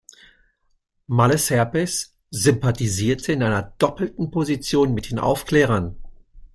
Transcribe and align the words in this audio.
Malesherbes 1.09 2.15
sympathisierte 2.31 3.33
in 3.33 3.43
einer 3.43 3.61
doppelten 3.77 4.31
Position 4.31 4.95
mit 4.95 5.11
den 5.11 5.19
Aufklärern. 5.19 5.95